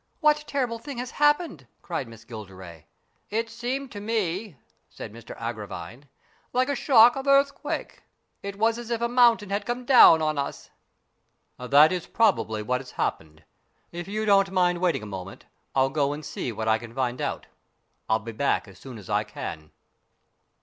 [0.19, 2.85] What terrible thing has happened?" cried Miss Gilderay."
[3.29, 4.57] It appeared to me,"
[4.89, 6.05] said Mr Agravine,"
[6.53, 8.01] like a shock of earthquake.
[8.41, 10.71] It was as if a mountain had come down on us."
[11.59, 13.43] "That is probably what has happened.
[13.91, 15.45] If you don't mind waiting a moment,
[15.75, 17.45] I'll go and see what I can find out.
[18.09, 19.69] I'll be back as soon as I can."